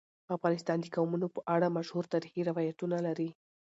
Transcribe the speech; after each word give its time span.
افغانستان 0.35 0.77
د 0.81 0.85
قومونه 0.95 1.27
په 1.35 1.39
اړه 1.55 1.67
مشهور 1.77 2.05
تاریخی 2.13 2.41
روایتونه 2.49 2.97
لري. 3.07 3.29